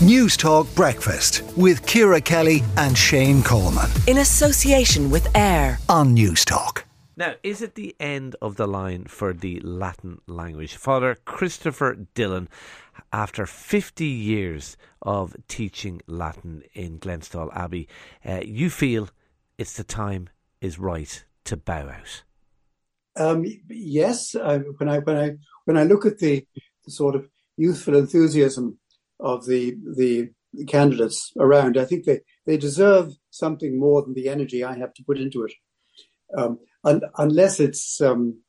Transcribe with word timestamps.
Newstalk 0.00 0.72
Breakfast 0.76 1.42
with 1.56 1.84
Ciara 1.84 2.20
Kelly 2.20 2.62
and 2.76 2.96
Shane 2.96 3.42
Coleman. 3.42 3.90
In 4.06 4.18
association 4.18 5.10
with 5.10 5.26
AIR 5.34 5.80
on 5.88 6.14
Newstalk. 6.14 6.84
Now, 7.16 7.34
is 7.42 7.62
it 7.62 7.74
the 7.74 7.96
end 7.98 8.36
of 8.40 8.54
the 8.54 8.68
line 8.68 9.06
for 9.06 9.32
the 9.32 9.58
Latin 9.58 10.20
language? 10.28 10.76
Father 10.76 11.16
Christopher 11.24 12.06
Dillon, 12.14 12.48
after 13.12 13.44
50 13.44 14.04
years 14.04 14.76
of 15.02 15.34
teaching 15.48 16.00
Latin 16.06 16.62
in 16.74 17.00
Glenstal 17.00 17.52
Abbey, 17.52 17.88
uh, 18.24 18.42
you 18.44 18.70
feel 18.70 19.08
it's 19.58 19.76
the 19.76 19.82
time 19.82 20.28
is 20.60 20.78
right 20.78 21.24
to 21.42 21.56
bow 21.56 21.88
out. 21.88 22.22
Um, 23.16 23.44
yes, 23.68 24.36
I, 24.36 24.58
when 24.58 24.88
I 24.88 24.98
when 24.98 25.16
I 25.18 25.36
when 25.64 25.76
I 25.76 25.82
look 25.82 26.06
at 26.06 26.20
the, 26.20 26.46
the 26.84 26.92
sort 26.92 27.16
of 27.16 27.28
youthful 27.56 27.96
enthusiasm 27.96 28.78
of 29.20 29.46
the 29.46 29.76
the 29.96 30.30
candidates 30.66 31.32
around. 31.38 31.76
I 31.76 31.84
think 31.84 32.04
they, 32.04 32.20
they 32.46 32.56
deserve 32.56 33.12
something 33.30 33.78
more 33.78 34.02
than 34.02 34.14
the 34.14 34.28
energy 34.28 34.64
I 34.64 34.78
have 34.78 34.94
to 34.94 35.04
put 35.04 35.18
into 35.18 35.44
it, 35.44 35.52
um, 36.36 36.58
un, 36.84 37.02
unless 37.16 37.60
it's 37.60 38.00
um, 38.00 38.40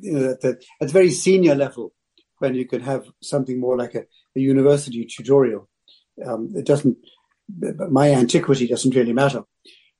you 0.00 0.12
know, 0.12 0.30
at, 0.30 0.40
the, 0.40 0.60
at 0.80 0.88
the 0.88 0.92
very 0.92 1.10
senior 1.10 1.54
level 1.54 1.92
when 2.38 2.54
you 2.54 2.66
can 2.66 2.80
have 2.80 3.06
something 3.22 3.58
more 3.58 3.76
like 3.76 3.94
a, 3.94 4.04
a 4.36 4.40
university 4.40 5.04
tutorial. 5.06 5.68
Um, 6.24 6.52
it 6.54 6.66
doesn't. 6.66 6.96
My 7.90 8.12
antiquity 8.12 8.66
doesn't 8.66 8.94
really 8.94 9.14
matter, 9.14 9.42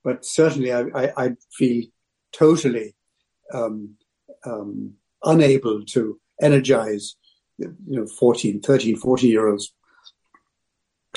but 0.04 0.24
certainly 0.24 0.72
I, 0.72 0.82
I, 0.94 1.12
I 1.16 1.30
feel 1.56 1.84
totally 2.32 2.94
um, 3.54 3.96
um, 4.44 4.94
unable 5.24 5.84
to 5.86 6.20
energize 6.42 7.16
you 7.58 7.74
know 7.86 8.06
14 8.06 8.60
13 8.60 8.96
14 8.96 9.30
year 9.30 9.48
olds 9.48 9.72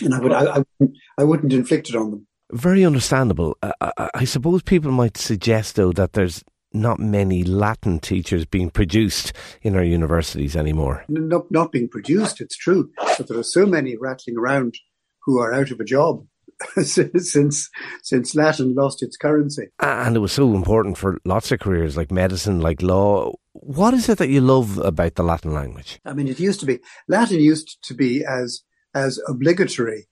and 0.02 0.14
i 0.14 0.20
would 0.20 0.34
I, 0.34 0.58
I, 0.58 0.86
I 1.18 1.24
wouldn't 1.24 1.54
inflict 1.54 1.90
it 1.90 1.96
on 1.96 2.12
them 2.12 2.28
very 2.52 2.84
understandable 2.84 3.58
I, 3.62 4.10
I 4.14 4.26
suppose 4.26 4.62
people 4.62 4.92
might 4.92 5.18
suggest 5.18 5.76
though 5.76 5.92
that 5.94 6.14
there's 6.14 6.44
not 6.74 7.00
many 7.00 7.44
Latin 7.44 8.00
teachers 8.00 8.46
being 8.46 8.70
produced 8.70 9.34
in 9.62 9.76
our 9.76 9.84
universities 9.84 10.56
anymore. 10.56 11.04
Not, 11.10 11.52
not 11.52 11.72
being 11.72 11.90
produced, 11.90 12.40
it's 12.40 12.56
true, 12.56 12.92
but 13.18 13.28
there 13.28 13.38
are 13.38 13.44
so 13.44 13.66
many 13.66 13.98
rattling 13.98 14.38
around 14.38 14.76
who 15.24 15.40
are 15.40 15.54
out 15.54 15.72
of 15.72 15.80
a 15.80 15.86
job 15.86 16.26
since 16.84 17.70
since 18.04 18.36
Latin 18.36 18.76
lost 18.76 19.02
its 19.04 19.18
currency. 19.18 19.68
And 19.80 20.16
it 20.16 20.20
was 20.20 20.32
so 20.32 20.54
important 20.54 20.98
for 20.98 21.20
lots 21.26 21.52
of 21.52 21.60
careers 21.60 21.98
like 21.98 22.12
medicine, 22.12 22.60
like 22.60 22.82
law. 22.82 23.34
What 23.62 23.94
is 23.94 24.10
it 24.10 24.18
that 24.18 24.30
you 24.30 24.42
love 24.42 24.80
about 24.80 25.16
the 25.16 25.24
Latin 25.24 25.54
language? 25.54 26.00
I 26.04 26.14
mean, 26.14 26.28
it 26.28 26.40
used 26.40 26.60
to 26.62 26.66
be 26.66 26.80
Latin 27.08 27.40
used 27.40 27.78
to 27.84 27.94
be 27.94 28.26
as 28.26 28.64
as 28.94 29.20
obligatory 29.28 30.08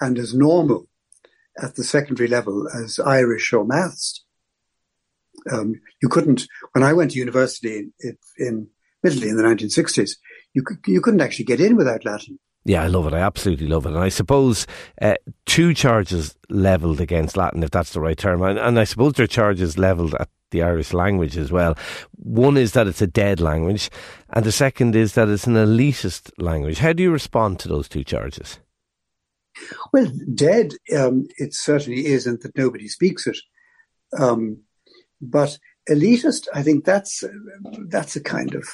and 0.00 0.18
as 0.18 0.34
normal 0.34 0.88
at 1.62 1.76
the 1.76 1.84
secondary 1.84 2.28
level 2.28 2.68
as 2.68 2.98
Irish 2.98 3.52
or 3.52 3.64
maths. 3.64 4.24
Um, 5.50 5.74
you 6.02 6.08
couldn't. 6.08 6.46
When 6.72 6.82
I 6.82 6.92
went 6.92 7.12
to 7.12 7.18
university 7.18 7.90
in, 8.00 8.18
in 8.38 8.68
Italy 9.04 9.28
in 9.28 9.36
the 9.36 9.42
1960s, 9.42 10.12
you 10.54 10.62
could, 10.62 10.78
you 10.86 11.00
couldn't 11.00 11.20
actually 11.20 11.44
get 11.44 11.60
in 11.60 11.76
without 11.76 12.04
Latin. 12.04 12.38
Yeah, 12.64 12.82
I 12.82 12.88
love 12.88 13.06
it. 13.06 13.14
I 13.14 13.20
absolutely 13.20 13.68
love 13.68 13.86
it. 13.86 13.90
And 13.90 13.98
I 13.98 14.08
suppose 14.08 14.66
uh, 15.00 15.14
two 15.44 15.72
charges 15.72 16.34
levelled 16.48 17.00
against 17.00 17.36
Latin, 17.36 17.62
if 17.62 17.70
that's 17.70 17.92
the 17.92 18.00
right 18.00 18.18
term. 18.18 18.42
And, 18.42 18.58
and 18.58 18.80
I 18.80 18.84
suppose 18.84 19.12
there 19.12 19.24
are 19.24 19.28
charges 19.28 19.78
levelled 19.78 20.14
at 20.14 20.28
the 20.56 20.62
Irish 20.62 20.92
language 20.92 21.36
as 21.36 21.52
well. 21.52 21.76
One 22.16 22.56
is 22.56 22.72
that 22.72 22.86
it's 22.86 23.02
a 23.02 23.06
dead 23.06 23.40
language, 23.40 23.90
and 24.30 24.44
the 24.44 24.52
second 24.52 24.96
is 24.96 25.14
that 25.14 25.28
it's 25.28 25.46
an 25.46 25.54
elitist 25.54 26.30
language. 26.38 26.78
How 26.78 26.92
do 26.92 27.02
you 27.02 27.10
respond 27.10 27.58
to 27.60 27.68
those 27.68 27.88
two 27.88 28.04
charges? 28.04 28.58
Well, 29.92 30.10
dead, 30.34 30.72
um, 30.96 31.26
it 31.38 31.54
certainly 31.54 32.06
isn't 32.06 32.42
that 32.42 32.56
nobody 32.56 32.88
speaks 32.88 33.26
it. 33.26 33.38
Um, 34.18 34.62
but 35.20 35.58
elitist, 35.90 36.48
I 36.54 36.62
think 36.62 36.84
that's 36.84 37.24
that's 37.88 38.16
a 38.16 38.22
kind 38.22 38.54
of 38.54 38.64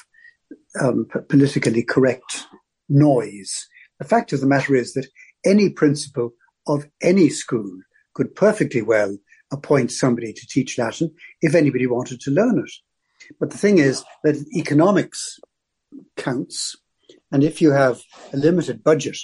um, 0.81 1.06
politically 1.28 1.82
correct 1.82 2.47
noise. 2.88 3.69
The 3.98 4.09
fact 4.09 4.32
of 4.32 4.41
the 4.41 4.47
matter 4.47 4.75
is 4.75 4.94
that 4.94 5.09
any 5.44 5.71
principal 5.71 6.32
of 6.66 6.87
any 7.00 7.28
school 7.28 7.71
could 8.15 8.34
perfectly 8.34 8.82
well 8.82 9.16
appoint 9.53 9.93
somebody 9.93 10.33
to 10.33 10.47
teach 10.47 10.79
Latin 10.79 11.13
if 11.41 11.55
anybody 11.55 11.87
wanted 11.87 12.21
to 12.23 12.31
learn 12.31 12.59
it. 12.59 12.73
But 13.39 13.51
the 13.51 13.59
thing 13.59 13.79
is 13.79 14.05
that 14.25 14.37
economics 14.57 15.39
counts. 16.17 16.77
And 17.31 17.45
if 17.45 17.63
you 17.63 17.71
have 17.71 18.03
a 18.33 18.37
limited 18.37 18.83
budget 18.83 19.17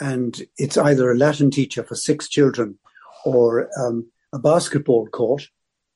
and 0.00 0.40
it's 0.56 0.78
either 0.78 1.10
a 1.10 1.16
Latin 1.16 1.50
teacher 1.50 1.82
for 1.82 1.94
six 1.94 2.28
children 2.28 2.78
or 3.24 3.68
um, 3.78 4.10
a 4.32 4.38
basketball 4.38 5.06
court, 5.08 5.48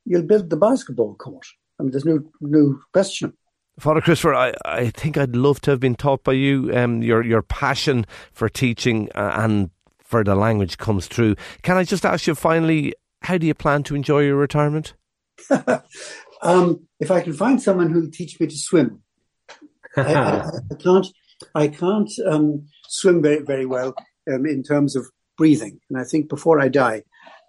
you'll 0.04 0.22
build 0.22 0.50
the 0.50 0.56
basketball 0.56 1.14
court. 1.14 1.46
I 1.78 1.82
mean, 1.82 1.92
there's 1.92 2.04
no, 2.04 2.20
no 2.40 2.78
question. 2.92 3.32
Father 3.78 4.00
Christopher, 4.00 4.34
I, 4.34 4.54
I 4.64 4.90
think 4.90 5.16
I'd 5.16 5.34
love 5.34 5.60
to 5.62 5.72
have 5.72 5.80
been 5.80 5.96
taught 5.96 6.22
by 6.22 6.32
you. 6.32 6.70
Um, 6.72 7.02
your 7.02 7.24
your 7.24 7.42
passion 7.42 8.06
for 8.32 8.48
teaching 8.48 9.08
uh, 9.16 9.32
and 9.34 9.70
for 9.98 10.22
the 10.22 10.36
language 10.36 10.78
comes 10.78 11.08
through. 11.08 11.34
Can 11.62 11.76
I 11.76 11.82
just 11.82 12.06
ask 12.06 12.28
you 12.28 12.36
finally, 12.36 12.94
how 13.24 13.38
do 13.38 13.46
you 13.46 13.54
plan 13.54 13.82
to 13.84 13.94
enjoy 13.94 14.20
your 14.20 14.36
retirement? 14.36 14.94
um, 16.42 16.86
if 17.00 17.10
I 17.10 17.20
can 17.20 17.32
find 17.32 17.60
someone 17.60 17.90
who'll 17.90 18.10
teach 18.10 18.38
me 18.38 18.46
to 18.46 18.56
swim, 18.56 19.02
I, 19.96 20.14
I, 20.14 20.50
I, 20.70 20.74
can't. 20.82 21.06
I 21.54 21.68
can't 21.68 22.10
um, 22.26 22.66
swim 22.88 23.22
very 23.22 23.42
very 23.42 23.66
well 23.66 23.94
um, 24.32 24.46
in 24.46 24.62
terms 24.62 24.96
of 24.96 25.06
breathing, 25.36 25.80
and 25.90 25.98
I 25.98 26.04
think 26.04 26.28
before 26.28 26.60
I 26.60 26.68
die, 26.68 27.02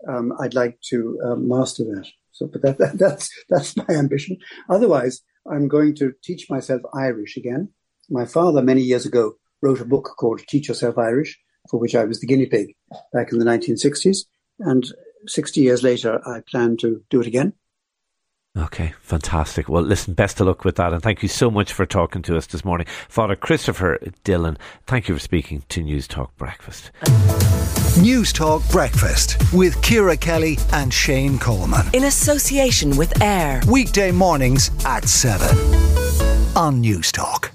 um, 0.07 0.33
I'd 0.39 0.53
like 0.53 0.79
to 0.89 1.19
um, 1.23 1.47
master 1.47 1.83
that. 1.83 2.07
So, 2.31 2.47
but 2.47 2.61
that, 2.63 2.77
that, 2.79 2.97
that's 2.97 3.29
that's 3.49 3.77
my 3.77 3.85
ambition. 3.89 4.37
Otherwise, 4.69 5.21
I'm 5.49 5.67
going 5.67 5.95
to 5.95 6.13
teach 6.23 6.49
myself 6.49 6.81
Irish 6.93 7.37
again. 7.37 7.69
My 8.09 8.25
father, 8.25 8.61
many 8.61 8.81
years 8.81 9.05
ago, 9.05 9.33
wrote 9.61 9.81
a 9.81 9.85
book 9.85 10.11
called 10.17 10.41
Teach 10.47 10.67
Yourself 10.67 10.97
Irish, 10.97 11.39
for 11.69 11.79
which 11.79 11.95
I 11.95 12.03
was 12.03 12.19
the 12.19 12.27
guinea 12.27 12.45
pig 12.45 12.75
back 13.13 13.31
in 13.31 13.39
the 13.39 13.45
1960s. 13.45 14.25
And 14.59 14.85
60 15.27 15.61
years 15.61 15.83
later, 15.83 16.21
I 16.27 16.41
plan 16.41 16.77
to 16.77 17.03
do 17.09 17.21
it 17.21 17.27
again. 17.27 17.53
Okay, 18.57 18.93
fantastic. 19.01 19.67
Well, 19.67 19.83
listen, 19.83 20.13
best 20.13 20.39
of 20.39 20.47
luck 20.47 20.63
with 20.63 20.77
that. 20.77 20.93
And 20.93 21.03
thank 21.03 21.21
you 21.21 21.27
so 21.27 21.51
much 21.51 21.73
for 21.73 21.85
talking 21.85 22.21
to 22.21 22.37
us 22.37 22.47
this 22.47 22.63
morning. 22.63 22.87
Father 23.09 23.35
Christopher 23.35 23.99
Dillon, 24.23 24.57
thank 24.87 25.09
you 25.09 25.15
for 25.15 25.19
speaking 25.19 25.63
to 25.67 25.83
Newstalk 25.83 26.29
Breakfast. 26.37 26.91
Newstalk 27.99 28.69
Breakfast 28.71 29.35
with 29.53 29.81
Ciara 29.81 30.15
Kelly 30.15 30.57
and 30.71 30.93
Shane 30.93 31.37
Coleman. 31.37 31.85
In 31.93 32.05
association 32.05 32.95
with 32.95 33.21
AIR. 33.21 33.61
Weekday 33.69 34.11
mornings 34.11 34.71
at 34.85 35.05
7 35.05 35.49
on 36.55 36.81
Newstalk. 36.81 37.54